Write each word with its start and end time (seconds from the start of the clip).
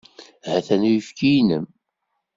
Ha-t-an 0.47 0.87
uyefki-inem. 0.89 1.65